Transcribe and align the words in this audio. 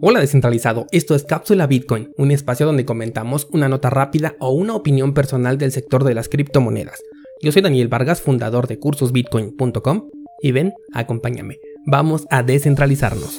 Hola 0.00 0.20
descentralizado, 0.20 0.86
esto 0.92 1.16
es 1.16 1.24
Cápsula 1.24 1.66
Bitcoin, 1.66 2.12
un 2.16 2.30
espacio 2.30 2.64
donde 2.66 2.84
comentamos 2.84 3.48
una 3.50 3.68
nota 3.68 3.90
rápida 3.90 4.36
o 4.38 4.52
una 4.52 4.76
opinión 4.76 5.12
personal 5.12 5.58
del 5.58 5.72
sector 5.72 6.04
de 6.04 6.14
las 6.14 6.28
criptomonedas. 6.28 7.02
Yo 7.42 7.50
soy 7.50 7.62
Daniel 7.62 7.88
Vargas, 7.88 8.22
fundador 8.22 8.68
de 8.68 8.78
cursosbitcoin.com 8.78 10.08
y 10.40 10.52
ven, 10.52 10.72
acompáñame, 10.92 11.56
vamos 11.84 12.28
a 12.30 12.44
descentralizarnos. 12.44 13.38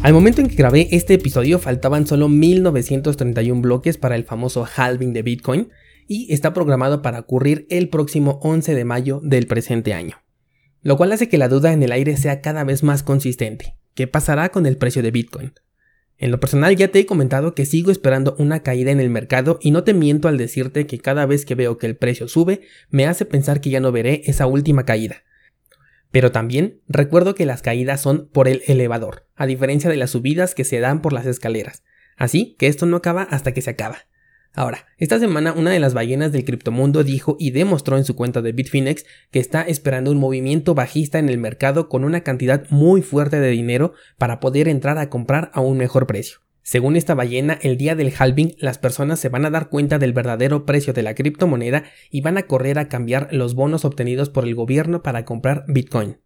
Al 0.00 0.14
momento 0.14 0.40
en 0.40 0.48
que 0.48 0.56
grabé 0.56 0.88
este 0.90 1.12
episodio 1.12 1.58
faltaban 1.58 2.06
solo 2.06 2.30
1931 2.30 3.60
bloques 3.60 3.98
para 3.98 4.16
el 4.16 4.24
famoso 4.24 4.66
halving 4.74 5.12
de 5.12 5.20
Bitcoin 5.20 5.68
y 6.08 6.32
está 6.32 6.54
programado 6.54 7.02
para 7.02 7.20
ocurrir 7.20 7.66
el 7.68 7.90
próximo 7.90 8.38
11 8.42 8.74
de 8.74 8.84
mayo 8.86 9.20
del 9.22 9.46
presente 9.46 9.92
año 9.92 10.23
lo 10.84 10.96
cual 10.96 11.10
hace 11.12 11.28
que 11.28 11.38
la 11.38 11.48
duda 11.48 11.72
en 11.72 11.82
el 11.82 11.90
aire 11.90 12.16
sea 12.16 12.40
cada 12.42 12.62
vez 12.62 12.82
más 12.82 13.02
consistente. 13.02 13.76
¿Qué 13.94 14.06
pasará 14.06 14.50
con 14.50 14.66
el 14.66 14.76
precio 14.76 15.02
de 15.02 15.10
Bitcoin? 15.10 15.54
En 16.18 16.30
lo 16.30 16.38
personal 16.38 16.76
ya 16.76 16.88
te 16.88 17.00
he 17.00 17.06
comentado 17.06 17.54
que 17.54 17.66
sigo 17.66 17.90
esperando 17.90 18.36
una 18.38 18.62
caída 18.62 18.92
en 18.92 19.00
el 19.00 19.10
mercado 19.10 19.58
y 19.60 19.72
no 19.72 19.82
te 19.82 19.94
miento 19.94 20.28
al 20.28 20.38
decirte 20.38 20.86
que 20.86 20.98
cada 20.98 21.26
vez 21.26 21.44
que 21.44 21.54
veo 21.54 21.78
que 21.78 21.86
el 21.86 21.96
precio 21.96 22.28
sube 22.28 22.60
me 22.90 23.06
hace 23.06 23.24
pensar 23.24 23.60
que 23.60 23.70
ya 23.70 23.80
no 23.80 23.90
veré 23.92 24.22
esa 24.26 24.46
última 24.46 24.84
caída. 24.84 25.24
Pero 26.12 26.30
también 26.30 26.82
recuerdo 26.86 27.34
que 27.34 27.46
las 27.46 27.62
caídas 27.62 28.00
son 28.00 28.28
por 28.28 28.46
el 28.46 28.62
elevador, 28.66 29.26
a 29.34 29.46
diferencia 29.46 29.90
de 29.90 29.96
las 29.96 30.10
subidas 30.10 30.54
que 30.54 30.64
se 30.64 30.78
dan 30.78 31.02
por 31.02 31.12
las 31.12 31.26
escaleras. 31.26 31.82
Así 32.16 32.54
que 32.58 32.68
esto 32.68 32.86
no 32.86 32.98
acaba 32.98 33.22
hasta 33.22 33.52
que 33.52 33.62
se 33.62 33.70
acaba. 33.70 33.98
Ahora, 34.56 34.86
esta 34.98 35.18
semana 35.18 35.52
una 35.52 35.72
de 35.72 35.80
las 35.80 35.94
ballenas 35.94 36.30
del 36.30 36.44
criptomundo 36.44 37.02
dijo 37.02 37.36
y 37.40 37.50
demostró 37.50 37.98
en 37.98 38.04
su 38.04 38.14
cuenta 38.14 38.40
de 38.40 38.52
Bitfinex 38.52 39.04
que 39.32 39.40
está 39.40 39.62
esperando 39.62 40.12
un 40.12 40.18
movimiento 40.18 40.76
bajista 40.76 41.18
en 41.18 41.28
el 41.28 41.38
mercado 41.38 41.88
con 41.88 42.04
una 42.04 42.20
cantidad 42.20 42.64
muy 42.70 43.02
fuerte 43.02 43.40
de 43.40 43.50
dinero 43.50 43.94
para 44.16 44.38
poder 44.38 44.68
entrar 44.68 44.96
a 44.98 45.10
comprar 45.10 45.50
a 45.54 45.60
un 45.60 45.76
mejor 45.76 46.06
precio. 46.06 46.38
Según 46.62 46.94
esta 46.94 47.14
ballena, 47.14 47.58
el 47.62 47.76
día 47.76 47.96
del 47.96 48.14
halving 48.16 48.54
las 48.58 48.78
personas 48.78 49.18
se 49.18 49.28
van 49.28 49.44
a 49.44 49.50
dar 49.50 49.68
cuenta 49.68 49.98
del 49.98 50.12
verdadero 50.12 50.64
precio 50.64 50.92
de 50.92 51.02
la 51.02 51.14
criptomoneda 51.14 51.84
y 52.10 52.20
van 52.20 52.38
a 52.38 52.44
correr 52.44 52.78
a 52.78 52.88
cambiar 52.88 53.28
los 53.32 53.54
bonos 53.56 53.84
obtenidos 53.84 54.30
por 54.30 54.44
el 54.44 54.54
gobierno 54.54 55.02
para 55.02 55.24
comprar 55.24 55.64
Bitcoin. 55.66 56.23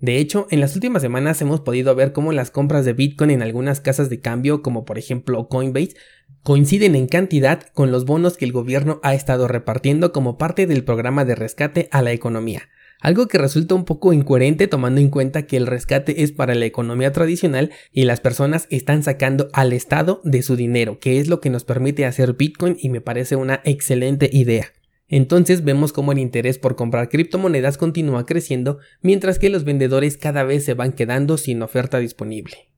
De 0.00 0.18
hecho, 0.18 0.46
en 0.50 0.60
las 0.60 0.76
últimas 0.76 1.02
semanas 1.02 1.42
hemos 1.42 1.60
podido 1.60 1.94
ver 1.96 2.12
cómo 2.12 2.30
las 2.30 2.52
compras 2.52 2.84
de 2.84 2.92
Bitcoin 2.92 3.30
en 3.30 3.42
algunas 3.42 3.80
casas 3.80 4.08
de 4.08 4.20
cambio, 4.20 4.62
como 4.62 4.84
por 4.84 4.96
ejemplo 4.96 5.48
Coinbase, 5.48 5.96
coinciden 6.44 6.94
en 6.94 7.08
cantidad 7.08 7.62
con 7.74 7.90
los 7.90 8.04
bonos 8.04 8.36
que 8.36 8.44
el 8.44 8.52
gobierno 8.52 9.00
ha 9.02 9.14
estado 9.14 9.48
repartiendo 9.48 10.12
como 10.12 10.38
parte 10.38 10.68
del 10.68 10.84
programa 10.84 11.24
de 11.24 11.34
rescate 11.34 11.88
a 11.90 12.02
la 12.02 12.12
economía. 12.12 12.68
Algo 13.00 13.26
que 13.26 13.38
resulta 13.38 13.74
un 13.74 13.84
poco 13.84 14.12
incoherente 14.12 14.68
tomando 14.68 15.00
en 15.00 15.10
cuenta 15.10 15.46
que 15.46 15.56
el 15.56 15.66
rescate 15.66 16.22
es 16.22 16.32
para 16.32 16.54
la 16.54 16.66
economía 16.66 17.12
tradicional 17.12 17.70
y 17.92 18.04
las 18.04 18.20
personas 18.20 18.68
están 18.70 19.02
sacando 19.02 19.48
al 19.52 19.72
Estado 19.72 20.20
de 20.24 20.42
su 20.42 20.54
dinero, 20.54 20.98
que 21.00 21.18
es 21.18 21.28
lo 21.28 21.40
que 21.40 21.50
nos 21.50 21.64
permite 21.64 22.06
hacer 22.06 22.34
Bitcoin 22.34 22.76
y 22.80 22.88
me 22.88 23.00
parece 23.00 23.36
una 23.36 23.60
excelente 23.64 24.30
idea. 24.32 24.72
Entonces 25.08 25.64
vemos 25.64 25.92
cómo 25.92 26.12
el 26.12 26.18
interés 26.18 26.58
por 26.58 26.76
comprar 26.76 27.08
criptomonedas 27.08 27.78
continúa 27.78 28.26
creciendo, 28.26 28.78
mientras 29.00 29.38
que 29.38 29.48
los 29.48 29.64
vendedores 29.64 30.16
cada 30.16 30.44
vez 30.44 30.64
se 30.64 30.74
van 30.74 30.92
quedando 30.92 31.38
sin 31.38 31.62
oferta 31.62 31.98
disponible. 31.98 32.68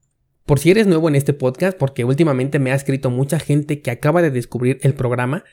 Por 0.46 0.58
si 0.58 0.70
eres 0.70 0.86
nuevo 0.86 1.08
en 1.08 1.16
este 1.16 1.32
podcast, 1.32 1.76
porque 1.76 2.04
últimamente 2.04 2.58
me 2.58 2.72
ha 2.72 2.76
escrito 2.76 3.10
mucha 3.10 3.38
gente 3.38 3.82
que 3.82 3.90
acaba 3.90 4.22
de 4.22 4.30
descubrir 4.30 4.78
el 4.82 4.94
programa, 4.94 5.44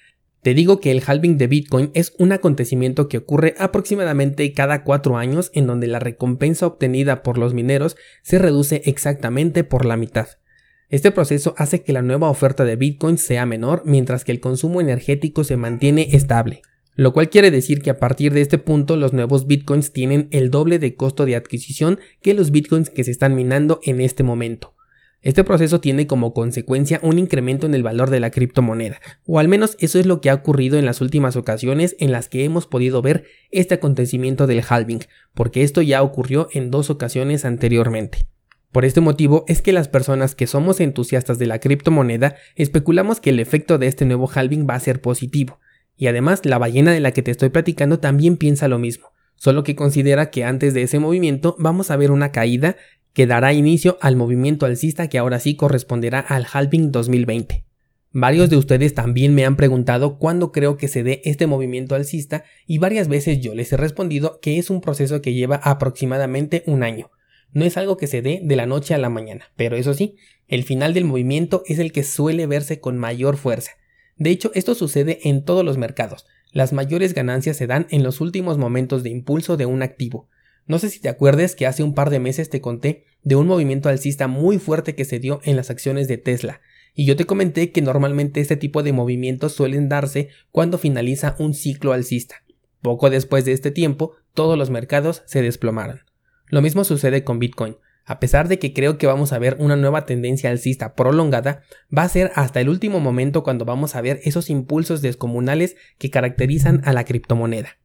te 0.41 0.53
digo 0.53 0.79
que 0.79 0.91
el 0.91 1.03
halving 1.05 1.37
de 1.37 1.47
Bitcoin 1.47 1.91
es 1.93 2.13
un 2.19 2.31
acontecimiento 2.31 3.09
que 3.09 3.17
ocurre 3.17 3.55
aproximadamente 3.57 4.51
cada 4.53 4.83
cuatro 4.83 5.17
años 5.17 5.51
en 5.53 5.67
donde 5.67 5.87
la 5.87 5.99
recompensa 5.99 6.67
obtenida 6.67 7.23
por 7.23 7.37
los 7.37 7.53
mineros 7.53 7.97
se 8.21 8.37
reduce 8.37 8.81
exactamente 8.85 9.63
por 9.63 9.83
la 9.83 9.97
mitad. 9.97 10.27
Este 10.89 11.11
proceso 11.11 11.53
hace 11.57 11.83
que 11.83 11.91
la 11.91 12.01
nueva 12.01 12.29
oferta 12.29 12.63
de 12.63 12.77
Bitcoin 12.77 13.17
sea 13.17 13.45
menor 13.45 13.81
mientras 13.83 14.23
que 14.23 14.31
el 14.31 14.39
consumo 14.39 14.79
energético 14.79 15.43
se 15.43 15.57
mantiene 15.57 16.07
estable, 16.13 16.61
lo 16.95 17.11
cual 17.11 17.29
quiere 17.29 17.51
decir 17.51 17.81
que 17.81 17.89
a 17.89 17.99
partir 17.99 18.31
de 18.33 18.39
este 18.39 18.57
punto 18.57 18.95
los 18.95 19.11
nuevos 19.11 19.47
Bitcoins 19.47 19.91
tienen 19.91 20.29
el 20.31 20.49
doble 20.49 20.79
de 20.79 20.95
costo 20.95 21.25
de 21.25 21.35
adquisición 21.35 21.99
que 22.21 22.33
los 22.33 22.51
Bitcoins 22.51 22.89
que 22.89 23.03
se 23.03 23.11
están 23.11 23.35
minando 23.35 23.81
en 23.83 23.99
este 23.99 24.23
momento. 24.23 24.75
Este 25.21 25.43
proceso 25.43 25.81
tiene 25.81 26.07
como 26.07 26.33
consecuencia 26.33 27.01
un 27.03 27.19
incremento 27.19 27.65
en 27.65 27.73
el 27.73 27.83
valor 27.83 28.09
de 28.09 28.21
la 28.21 28.31
criptomoneda, 28.31 29.01
o 29.25 29.39
al 29.39 29.49
menos 29.49 29.75
eso 29.79 29.99
es 29.99 30.05
lo 30.05 30.21
que 30.21 30.29
ha 30.29 30.35
ocurrido 30.35 30.79
en 30.79 30.85
las 30.85 31.01
últimas 31.01 31.35
ocasiones 31.35 31.97
en 31.99 32.13
las 32.13 32.29
que 32.29 32.45
hemos 32.45 32.65
podido 32.65 33.01
ver 33.01 33.25
este 33.51 33.75
acontecimiento 33.75 34.47
del 34.47 34.63
halving, 34.65 35.01
porque 35.33 35.63
esto 35.63 35.81
ya 35.81 36.01
ocurrió 36.01 36.47
en 36.53 36.71
dos 36.71 36.89
ocasiones 36.89 37.43
anteriormente. 37.43 38.19
Por 38.71 38.85
este 38.85 39.01
motivo 39.01 39.45
es 39.47 39.61
que 39.61 39.73
las 39.73 39.87
personas 39.87 40.35
que 40.35 40.47
somos 40.47 40.79
entusiastas 40.79 41.39
de 41.39 41.47
la 41.47 41.59
criptomoneda 41.59 42.35
especulamos 42.55 43.19
que 43.19 43.29
el 43.29 43.39
efecto 43.39 43.77
de 43.77 43.87
este 43.87 44.05
nuevo 44.05 44.29
halving 44.33 44.67
va 44.69 44.75
a 44.75 44.79
ser 44.79 45.01
positivo, 45.01 45.59
y 45.95 46.07
además 46.07 46.45
la 46.45 46.57
ballena 46.57 46.91
de 46.91 46.99
la 46.99 47.11
que 47.11 47.23
te 47.23 47.31
estoy 47.31 47.49
platicando 47.49 47.99
también 47.99 48.37
piensa 48.37 48.67
lo 48.67 48.77
mismo, 48.77 49.07
solo 49.35 49.63
que 49.63 49.75
considera 49.75 50.29
que 50.29 50.43
antes 50.43 50.73
de 50.73 50.83
ese 50.83 50.99
movimiento 50.99 51.55
vamos 51.59 51.91
a 51.91 51.97
ver 51.97 52.11
una 52.11 52.31
caída 52.31 52.75
que 53.13 53.25
dará 53.25 53.53
inicio 53.53 53.97
al 54.01 54.15
movimiento 54.15 54.65
alcista 54.65 55.07
que 55.07 55.17
ahora 55.17 55.39
sí 55.39 55.55
corresponderá 55.55 56.19
al 56.19 56.45
halving 56.51 56.91
2020. 56.91 57.63
Varios 58.11 58.49
de 58.49 58.57
ustedes 58.57 58.93
también 58.93 59.33
me 59.33 59.45
han 59.45 59.55
preguntado 59.55 60.17
cuándo 60.17 60.51
creo 60.51 60.77
que 60.77 60.87
se 60.87 61.03
dé 61.03 61.21
este 61.23 61.47
movimiento 61.47 61.95
alcista 61.95 62.43
y 62.65 62.77
varias 62.77 63.07
veces 63.07 63.39
yo 63.39 63.55
les 63.55 63.71
he 63.73 63.77
respondido 63.77 64.39
que 64.39 64.59
es 64.59 64.69
un 64.69 64.81
proceso 64.81 65.21
que 65.21 65.33
lleva 65.33 65.57
aproximadamente 65.57 66.63
un 66.67 66.83
año, 66.83 67.09
no 67.53 67.65
es 67.65 67.77
algo 67.77 67.97
que 67.97 68.07
se 68.07 68.21
dé 68.21 68.41
de 68.43 68.55
la 68.55 68.65
noche 68.65 68.93
a 68.93 68.97
la 68.97 69.09
mañana, 69.09 69.51
pero 69.55 69.75
eso 69.75 69.93
sí, 69.93 70.15
el 70.47 70.63
final 70.63 70.93
del 70.93 71.05
movimiento 71.05 71.63
es 71.65 71.79
el 71.79 71.91
que 71.91 72.03
suele 72.03 72.45
verse 72.47 72.79
con 72.79 72.97
mayor 72.97 73.37
fuerza. 73.37 73.71
De 74.15 74.29
hecho, 74.29 74.51
esto 74.53 74.75
sucede 74.75 75.19
en 75.23 75.43
todos 75.43 75.63
los 75.63 75.77
mercados. 75.77 76.25
Las 76.51 76.73
mayores 76.73 77.13
ganancias 77.13 77.57
se 77.57 77.67
dan 77.67 77.87
en 77.89 78.03
los 78.03 78.21
últimos 78.21 78.57
momentos 78.57 79.03
de 79.03 79.09
impulso 79.09 79.57
de 79.57 79.65
un 79.65 79.83
activo. 79.83 80.29
No 80.65 80.79
sé 80.79 80.89
si 80.89 80.99
te 80.99 81.09
acuerdes 81.09 81.55
que 81.55 81.67
hace 81.67 81.83
un 81.83 81.93
par 81.93 82.09
de 82.09 82.19
meses 82.19 82.49
te 82.49 82.61
conté 82.61 83.05
de 83.23 83.35
un 83.35 83.47
movimiento 83.47 83.89
alcista 83.89 84.27
muy 84.27 84.57
fuerte 84.57 84.95
que 84.95 85.05
se 85.05 85.19
dio 85.19 85.39
en 85.43 85.55
las 85.55 85.69
acciones 85.69 86.07
de 86.07 86.17
Tesla, 86.17 86.61
y 86.93 87.05
yo 87.05 87.15
te 87.15 87.25
comenté 87.25 87.71
que 87.71 87.81
normalmente 87.81 88.41
este 88.41 88.57
tipo 88.57 88.81
de 88.81 88.91
movimientos 88.91 89.53
suelen 89.53 89.87
darse 89.87 90.29
cuando 90.51 90.77
finaliza 90.77 91.35
un 91.37 91.53
ciclo 91.53 91.93
alcista. 91.93 92.43
Poco 92.81 93.09
después 93.09 93.45
de 93.45 93.51
este 93.51 93.69
tiempo, 93.69 94.13
todos 94.33 94.57
los 94.57 94.69
mercados 94.69 95.23
se 95.25 95.41
desplomaron. 95.41 96.06
Lo 96.49 96.61
mismo 96.61 96.83
sucede 96.83 97.23
con 97.23 97.39
Bitcoin. 97.39 97.77
A 98.05 98.21
pesar 98.21 98.47
de 98.47 98.57
que 98.57 98.73
creo 98.73 98.97
que 98.97 99.05
vamos 99.05 99.33
a 99.33 99.39
ver 99.39 99.57
una 99.59 99.75
nueva 99.75 100.05
tendencia 100.05 100.49
alcista 100.49 100.95
prolongada, 100.95 101.63
va 101.95 102.03
a 102.03 102.09
ser 102.09 102.31
hasta 102.35 102.61
el 102.61 102.69
último 102.69 103.01
momento 103.01 103.43
cuando 103.43 103.65
vamos 103.65 103.95
a 103.95 104.01
ver 104.01 104.21
esos 104.23 104.49
impulsos 104.49 105.01
descomunales 105.01 105.75
que 105.97 106.09
caracterizan 106.09 106.81
a 106.85 106.93
la 106.93 107.03
criptomoneda. 107.03 107.77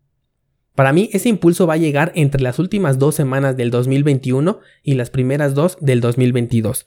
Para 0.77 0.93
mí 0.93 1.11
ese 1.13 1.29
impulso 1.29 1.67
va 1.67 1.75
a 1.75 1.79
llegar 1.79 2.13
entre 2.15 2.41
las 2.41 2.61
últimas 2.61 2.99
dos 3.01 3.17
semanas 3.17 3.57
del 3.57 3.71
2021 3.71 4.61
y 4.83 4.95
las 4.95 5.11
primeras 5.11 5.55
dos 5.55 5.77
del 5.81 6.01
2022. 6.01 6.87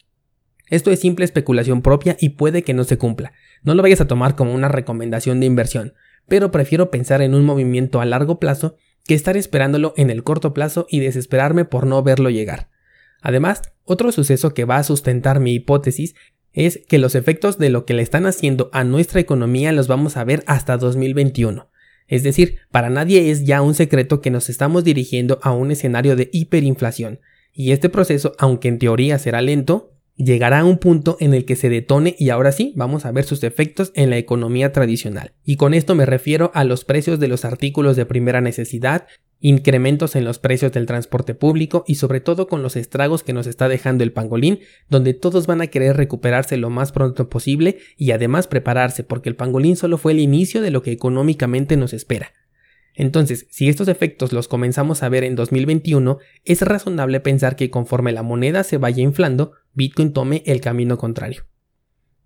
Esto 0.69 0.90
es 0.91 1.00
simple 1.00 1.25
especulación 1.25 1.81
propia 1.81 2.18
y 2.19 2.30
puede 2.30 2.64
que 2.64 2.74
no 2.74 2.85
se 2.85 2.97
cumpla. 2.97 3.34
No 3.64 3.75
lo 3.75 3.84
vayas 3.84 4.02
a 4.02 4.08
tomar 4.08 4.35
como 4.35 4.56
una 4.56 4.69
recomendación 4.69 5.40
de 5.40 5.46
inversión, 5.46 5.94
pero 6.28 6.52
prefiero 6.52 6.90
pensar 6.90 7.22
en 7.22 7.35
un 7.35 7.46
movimiento 7.46 8.02
a 8.02 8.06
largo 8.06 8.40
plazo 8.40 8.78
que 9.08 9.14
estar 9.14 9.38
esperándolo 9.38 9.94
en 9.98 10.10
el 10.10 10.24
corto 10.24 10.54
plazo 10.54 10.88
y 10.90 11.00
desesperarme 11.00 11.66
por 11.66 11.88
no 11.88 12.02
verlo 12.04 12.30
llegar. 12.30 12.70
Además, 13.22 13.62
otro 13.84 14.12
suceso 14.12 14.54
que 14.54 14.66
va 14.66 14.78
a 14.78 14.84
sustentar 14.84 15.40
mi 15.40 15.54
hipótesis 15.54 16.16
es 16.54 16.82
que 16.88 16.98
los 16.98 17.16
efectos 17.16 17.58
de 17.58 17.70
lo 17.70 17.86
que 17.86 17.94
le 17.94 18.02
están 18.02 18.26
haciendo 18.26 18.70
a 18.72 18.84
nuestra 18.84 19.20
economía 19.20 19.72
los 19.72 19.88
vamos 19.88 20.18
a 20.18 20.24
ver 20.24 20.44
hasta 20.48 20.78
2021. 20.78 21.70
Es 22.08 22.24
decir, 22.24 22.60
para 22.72 22.90
nadie 22.90 23.32
es 23.32 23.46
ya 23.46 23.62
un 23.62 23.74
secreto 23.74 24.22
que 24.22 24.32
nos 24.32 24.50
estamos 24.50 24.84
dirigiendo 24.84 25.40
a 25.42 25.52
un 25.52 25.72
escenario 25.72 26.16
de 26.16 26.30
hiperinflación, 26.32 27.20
y 27.52 27.72
este 27.72 27.90
proceso, 27.90 28.34
aunque 28.38 28.68
en 28.68 28.79
teoría 28.79 29.18
será 29.18 29.41
lento, 29.41 29.95
llegará 30.16 30.59
a 30.59 30.66
un 30.66 30.78
punto 30.78 31.17
en 31.20 31.34
el 31.34 31.46
que 31.46 31.56
se 31.56 31.70
detone 31.70 32.16
y 32.17 32.29
ahora 32.29 32.52
sí 32.52 32.73
vamos 32.76 33.06
a 33.06 33.12
ver 33.12 33.26
sus 33.26 33.44
efectos 33.44 33.91
en 33.96 34.09
la 34.09 34.17
economía 34.17 34.72
tradicional. 34.72 35.34
Y 35.44 35.58
con 35.58 35.73
esto 35.73 35.96
me 35.96 36.06
refiero 36.06 36.52
a 36.53 36.64
los 36.64 36.85
precios 36.85 37.20
de 37.20 37.28
los 37.28 37.46
artículos 37.46 37.96
de 37.96 38.06
primera 38.06 38.41
necesidad, 38.41 39.08
incrementos 39.41 40.16
en 40.16 40.23
los 40.23 40.40
precios 40.40 40.72
del 40.72 40.85
transporte 40.85 41.35
público 41.35 41.84
y 41.88 41.96
sobre 41.96 42.22
todo 42.22 42.47
con 42.47 42.64
los 42.64 42.76
estragos 42.76 43.23
que 43.23 43.34
nos 43.34 43.47
está 43.47 43.67
dejando 43.67 44.03
el 44.03 44.14
pangolín, 44.14 44.59
donde 44.90 45.14
todos 45.14 45.47
van 45.47 45.62
a 45.62 45.67
querer 45.67 45.97
recuperarse 45.97 46.58
lo 46.58 46.70
más 46.70 46.91
pronto 46.91 47.29
posible 47.29 47.78
y 47.97 48.12
además 48.12 48.47
prepararse 48.47 49.03
porque 49.03 49.29
el 49.29 49.35
pangolín 49.35 49.76
solo 49.76 49.97
fue 49.97 50.14
el 50.14 50.20
inicio 50.20 50.62
de 50.62 50.72
lo 50.72 50.82
que 50.82 50.91
económicamente 50.91 51.78
nos 51.78 51.94
espera. 51.94 52.32
Entonces, 52.96 53.46
si 53.50 53.68
estos 53.68 53.88
efectos 53.88 54.32
los 54.32 54.47
comenzamos 54.47 55.03
a 55.03 55.09
ver 55.09 55.24
en 55.24 55.36
2021, 55.36 56.18
es 56.46 56.62
razonable 56.62 57.20
pensar 57.20 57.56
que 57.56 57.70
conforme 57.70 58.14
la 58.14 58.24
moneda 58.24 58.64
se 58.64 58.78
vaya 58.78 59.03
inflando, 59.03 59.52
Bitcoin 59.74 60.14
tome 60.14 60.44
el 60.46 60.62
camino 60.62 60.97
contrario. 60.97 61.46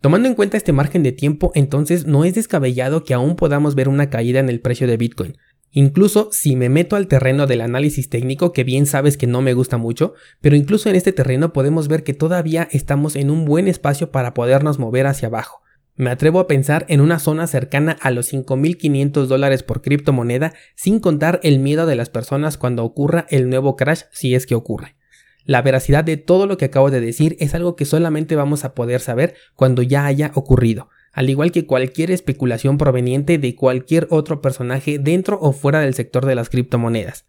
Tomando 0.01 0.29
en 0.29 0.35
cuenta 0.35 0.55
este 0.55 0.71
margen 0.71 1.03
de 1.03 1.11
tiempo, 1.11 1.51
entonces 1.55 2.05
no 2.05 2.23
es 2.23 2.35
descabellado 2.35 3.03
que 3.03 3.13
aún 3.13 3.35
podamos 3.35 3.75
ver 3.75 3.89
una 3.89 4.09
caída 4.09 4.39
en 4.39 4.47
el 4.47 4.61
precio 4.61 4.87
de 4.87 4.95
Bitcoin. 4.95 5.37
Incluso 5.71 6.29
si 6.31 6.55
me 6.55 6.69
meto 6.69 6.95
al 6.95 7.07
terreno 7.07 7.47
del 7.47 7.61
análisis 7.61 8.09
técnico, 8.09 8.53
que 8.53 8.63
bien 8.63 8.85
sabes 8.85 9.17
que 9.17 9.27
no 9.27 9.41
me 9.41 9.53
gusta 9.53 9.77
mucho, 9.77 10.13
pero 10.41 10.55
incluso 10.55 10.89
en 10.89 10.95
este 10.95 11.11
terreno 11.11 11.51
podemos 11.53 11.87
ver 11.87 12.03
que 12.03 12.13
todavía 12.13 12.67
estamos 12.71 13.15
en 13.15 13.29
un 13.29 13.45
buen 13.45 13.67
espacio 13.67 14.11
para 14.11 14.33
podernos 14.33 14.79
mover 14.79 15.05
hacia 15.05 15.27
abajo. 15.27 15.61
Me 15.99 16.11
atrevo 16.11 16.39
a 16.39 16.47
pensar 16.47 16.85
en 16.87 17.01
una 17.01 17.19
zona 17.19 17.45
cercana 17.45 17.97
a 17.99 18.09
los 18.11 18.31
5.500 18.31 19.25
dólares 19.25 19.63
por 19.63 19.81
criptomoneda 19.81 20.53
sin 20.75 21.01
contar 21.01 21.41
el 21.43 21.59
miedo 21.59 21.85
de 21.85 21.97
las 21.97 22.09
personas 22.09 22.57
cuando 22.57 22.85
ocurra 22.85 23.25
el 23.29 23.49
nuevo 23.49 23.75
crash 23.75 24.03
si 24.13 24.33
es 24.33 24.45
que 24.45 24.55
ocurre. 24.55 24.95
La 25.43 25.61
veracidad 25.61 26.05
de 26.05 26.15
todo 26.15 26.47
lo 26.47 26.55
que 26.55 26.63
acabo 26.63 26.89
de 26.89 27.01
decir 27.01 27.35
es 27.41 27.53
algo 27.53 27.75
que 27.75 27.83
solamente 27.83 28.37
vamos 28.37 28.63
a 28.63 28.73
poder 28.73 29.01
saber 29.01 29.35
cuando 29.55 29.81
ya 29.81 30.05
haya 30.05 30.31
ocurrido 30.35 30.87
al 31.11 31.29
igual 31.29 31.51
que 31.51 31.65
cualquier 31.65 32.11
especulación 32.11 32.77
proveniente 32.77 33.37
de 33.37 33.55
cualquier 33.55 34.07
otro 34.09 34.41
personaje 34.41 34.99
dentro 34.99 35.39
o 35.41 35.51
fuera 35.51 35.81
del 35.81 35.93
sector 35.93 36.25
de 36.25 36.35
las 36.35 36.49
criptomonedas. 36.49 37.25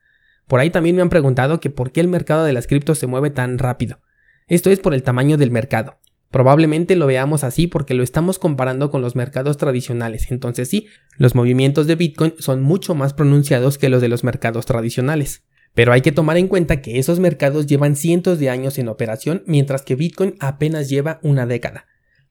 Por 0.46 0.60
ahí 0.60 0.70
también 0.70 0.96
me 0.96 1.02
han 1.02 1.08
preguntado 1.08 1.60
que 1.60 1.70
por 1.70 1.92
qué 1.92 2.00
el 2.00 2.08
mercado 2.08 2.44
de 2.44 2.52
las 2.52 2.66
criptos 2.66 2.98
se 2.98 3.06
mueve 3.06 3.30
tan 3.30 3.58
rápido. 3.58 4.00
Esto 4.48 4.70
es 4.70 4.80
por 4.80 4.94
el 4.94 5.02
tamaño 5.02 5.36
del 5.36 5.50
mercado. 5.50 5.98
Probablemente 6.30 6.94
lo 6.94 7.06
veamos 7.06 7.42
así 7.42 7.66
porque 7.66 7.94
lo 7.94 8.04
estamos 8.04 8.38
comparando 8.38 8.90
con 8.90 9.02
los 9.02 9.16
mercados 9.16 9.56
tradicionales, 9.56 10.30
entonces 10.30 10.68
sí, 10.68 10.86
los 11.16 11.34
movimientos 11.34 11.88
de 11.88 11.96
Bitcoin 11.96 12.34
son 12.38 12.62
mucho 12.62 12.94
más 12.94 13.14
pronunciados 13.14 13.78
que 13.78 13.88
los 13.88 14.00
de 14.00 14.08
los 14.08 14.22
mercados 14.22 14.64
tradicionales. 14.64 15.42
Pero 15.74 15.92
hay 15.92 16.00
que 16.02 16.12
tomar 16.12 16.36
en 16.36 16.48
cuenta 16.48 16.82
que 16.82 16.98
esos 16.98 17.20
mercados 17.20 17.66
llevan 17.66 17.96
cientos 17.96 18.38
de 18.38 18.50
años 18.50 18.78
en 18.78 18.88
operación 18.88 19.42
mientras 19.46 19.82
que 19.82 19.96
Bitcoin 19.96 20.34
apenas 20.40 20.88
lleva 20.88 21.18
una 21.22 21.46
década. 21.46 21.86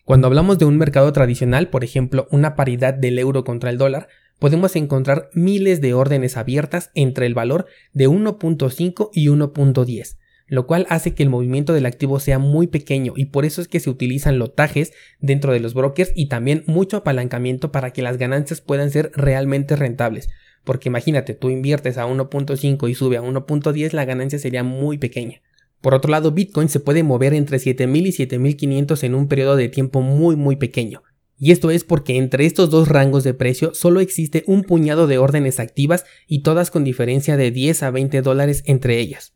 Cuando 0.06 0.28
hablamos 0.28 0.58
de 0.58 0.66
un 0.66 0.78
mercado 0.78 1.14
tradicional, 1.14 1.70
por 1.70 1.84
ejemplo, 1.84 2.28
una 2.32 2.56
paridad 2.56 2.94
del 2.94 3.20
euro 3.20 3.44
contra 3.44 3.70
el 3.70 3.78
dólar, 3.78 4.08
podemos 4.40 4.76
encontrar 4.76 5.30
miles 5.34 5.82
de 5.82 5.94
órdenes 5.94 6.38
abiertas 6.38 6.90
entre 6.96 7.26
el 7.26 7.34
valor 7.34 7.68
de 7.94 8.10
1.5 8.10 9.10
y 9.14 9.28
1.10, 9.28 10.18
lo 10.50 10.68
cual 10.68 10.86
hace 10.90 11.14
que 11.14 11.24
el 11.24 11.30
movimiento 11.30 11.74
del 11.74 11.86
activo 11.86 12.20
sea 12.20 12.40
muy 12.40 12.68
pequeño 12.68 13.14
y 13.16 13.26
por 13.26 13.46
eso 13.46 13.62
es 13.62 13.68
que 13.68 13.80
se 13.80 13.90
utilizan 13.90 14.40
lotajes 14.40 14.92
dentro 15.20 15.54
de 15.54 15.60
los 15.60 15.74
brokers 15.74 16.12
y 16.16 16.28
también 16.28 16.64
mucho 16.68 16.98
apalancamiento 16.98 17.72
para 17.72 17.92
que 17.92 18.02
las 18.02 18.18
ganancias 18.18 18.62
puedan 18.62 18.92
ser 18.92 19.12
realmente 19.16 19.76
rentables. 19.76 20.30
Porque 20.64 20.90
imagínate, 20.90 21.36
tú 21.36 21.50
inviertes 21.50 21.98
a 21.98 22.06
1.5 22.06 22.90
y 22.90 22.96
sube 22.96 23.18
a 23.18 23.22
1.10, 23.22 23.94
la 23.94 24.06
ganancia 24.06 24.40
sería 24.40 24.64
muy 24.64 24.98
pequeña. 24.98 25.42
Por 25.82 25.94
otro 25.94 26.12
lado, 26.12 26.32
Bitcoin 26.32 26.68
se 26.68 26.82
puede 26.82 27.04
mover 27.04 27.34
entre 27.34 27.60
7000 27.60 28.08
y 28.08 28.12
7500 28.12 29.04
en 29.04 29.16
un 29.16 29.28
periodo 29.28 29.56
de 29.56 29.70
tiempo 29.70 30.02
muy 30.02 30.36
muy 30.36 30.58
pequeño. 30.58 31.04
Y 31.38 31.52
esto 31.52 31.72
es 31.72 31.86
porque 31.86 32.18
entre 32.18 32.46
estos 32.46 32.70
dos 32.70 32.90
rangos 32.90 33.24
de 33.24 33.34
precio 33.34 33.74
solo 33.74 34.02
existe 34.02 34.44
un 34.46 34.64
puñado 34.64 35.08
de 35.08 35.20
órdenes 35.20 35.62
activas 35.62 36.04
y 36.28 36.44
todas 36.44 36.70
con 36.70 36.84
diferencia 36.84 37.38
de 37.38 37.52
10 37.52 37.84
a 37.84 37.92
20 37.92 38.22
dólares 38.22 38.62
entre 38.66 39.00
ellas. 39.00 39.34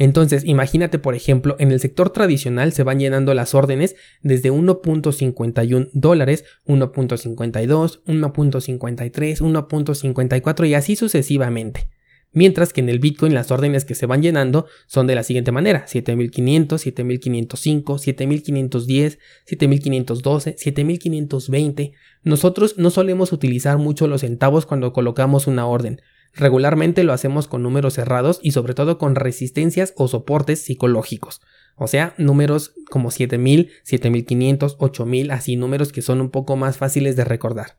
Entonces, 0.00 0.46
imagínate, 0.46 0.98
por 0.98 1.14
ejemplo, 1.14 1.56
en 1.58 1.72
el 1.72 1.78
sector 1.78 2.08
tradicional 2.08 2.72
se 2.72 2.84
van 2.84 2.98
llenando 2.98 3.34
las 3.34 3.54
órdenes 3.54 3.96
desde 4.22 4.50
1.51 4.50 5.90
dólares, 5.92 6.46
1.52, 6.64 8.00
1.53, 8.06 9.40
1.54 9.42 10.68
y 10.68 10.72
así 10.72 10.96
sucesivamente. 10.96 11.90
Mientras 12.32 12.72
que 12.72 12.80
en 12.80 12.88
el 12.88 12.98
Bitcoin 12.98 13.34
las 13.34 13.50
órdenes 13.50 13.84
que 13.84 13.94
se 13.94 14.06
van 14.06 14.22
llenando 14.22 14.64
son 14.86 15.06
de 15.06 15.16
la 15.16 15.22
siguiente 15.22 15.52
manera: 15.52 15.86
7500, 15.86 16.80
7505, 16.80 17.98
7510, 17.98 19.18
7512, 19.44 20.54
7520. 20.56 21.92
Nosotros 22.22 22.78
no 22.78 22.88
solemos 22.88 23.34
utilizar 23.34 23.76
mucho 23.76 24.08
los 24.08 24.22
centavos 24.22 24.64
cuando 24.64 24.94
colocamos 24.94 25.46
una 25.46 25.66
orden. 25.66 26.00
Regularmente 26.34 27.04
lo 27.04 27.12
hacemos 27.12 27.48
con 27.48 27.62
números 27.62 27.94
cerrados 27.94 28.38
y 28.42 28.52
sobre 28.52 28.74
todo 28.74 28.98
con 28.98 29.14
resistencias 29.14 29.92
o 29.96 30.08
soportes 30.08 30.62
psicológicos. 30.62 31.40
O 31.76 31.88
sea, 31.88 32.14
números 32.18 32.74
como 32.90 33.10
7000, 33.10 33.70
7500, 33.82 34.76
8000, 34.78 35.30
así 35.30 35.56
números 35.56 35.92
que 35.92 36.02
son 36.02 36.20
un 36.20 36.30
poco 36.30 36.56
más 36.56 36.76
fáciles 36.76 37.16
de 37.16 37.24
recordar. 37.24 37.76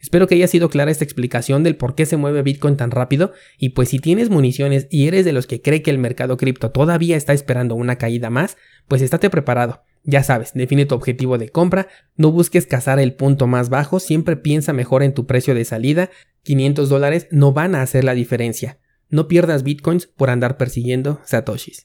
Espero 0.00 0.26
que 0.26 0.34
haya 0.34 0.46
sido 0.46 0.68
clara 0.68 0.90
esta 0.90 1.04
explicación 1.04 1.62
del 1.62 1.76
por 1.76 1.94
qué 1.94 2.06
se 2.06 2.16
mueve 2.16 2.42
Bitcoin 2.42 2.76
tan 2.76 2.90
rápido 2.90 3.32
y 3.58 3.70
pues 3.70 3.88
si 3.88 3.98
tienes 3.98 4.30
municiones 4.30 4.86
y 4.90 5.06
eres 5.08 5.24
de 5.24 5.32
los 5.32 5.46
que 5.46 5.62
cree 5.62 5.82
que 5.82 5.90
el 5.90 5.98
mercado 5.98 6.36
cripto 6.36 6.70
todavía 6.70 7.16
está 7.16 7.32
esperando 7.32 7.74
una 7.74 7.96
caída 7.96 8.30
más, 8.30 8.56
pues 8.88 9.02
estate 9.02 9.30
preparado. 9.30 9.82
Ya 10.04 10.22
sabes, 10.22 10.52
define 10.54 10.86
tu 10.86 10.94
objetivo 10.94 11.38
de 11.38 11.48
compra, 11.48 11.88
no 12.16 12.30
busques 12.30 12.66
cazar 12.66 13.00
el 13.00 13.14
punto 13.14 13.46
más 13.46 13.70
bajo, 13.70 13.98
siempre 13.98 14.36
piensa 14.36 14.72
mejor 14.72 15.02
en 15.02 15.14
tu 15.14 15.26
precio 15.26 15.54
de 15.54 15.64
salida, 15.64 16.10
500 16.46 16.88
dólares 16.88 17.26
no 17.32 17.52
van 17.52 17.74
a 17.74 17.82
hacer 17.82 18.04
la 18.04 18.14
diferencia. 18.14 18.78
No 19.10 19.26
pierdas 19.26 19.64
bitcoins 19.64 20.06
por 20.06 20.30
andar 20.30 20.56
persiguiendo 20.56 21.20
satoshis. 21.24 21.84